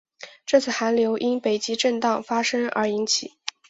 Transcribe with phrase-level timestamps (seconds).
[0.47, 3.35] 这次寒流因北极震荡发生而引起。